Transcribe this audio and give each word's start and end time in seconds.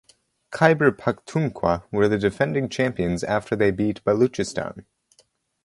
Khyber 0.51 0.89
Pakhtunkhwa 0.93 1.83
were 1.91 2.07
the 2.07 2.17
defending 2.17 2.69
champions 2.69 3.23
after 3.23 3.55
they 3.55 3.69
beat 3.69 4.03
Baluchistan. 4.03 4.85